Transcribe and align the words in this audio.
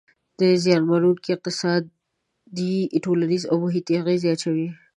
زیانمنووونکي 0.63 1.29
اقتصادي، 1.33 2.73
ټولنیز 3.03 3.43
او 3.51 3.55
محیطي 3.63 3.93
اغیز 4.01 4.21
اچوي. 4.33 4.67